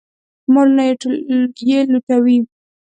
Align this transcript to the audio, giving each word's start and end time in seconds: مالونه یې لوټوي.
مالونه 0.53 0.83
یې 1.69 1.79
لوټوي. 1.91 2.37